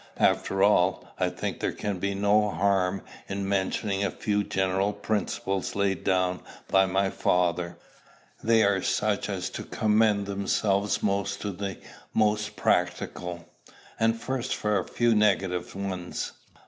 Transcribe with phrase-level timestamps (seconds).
[0.17, 5.75] After all, I think there can be no harm in mentioning a few general principles
[5.75, 7.77] laid down by my father.
[8.43, 11.77] They are such as to commend themselves most to the
[12.15, 13.47] most practical.
[13.99, 16.31] And first for a few negative ones.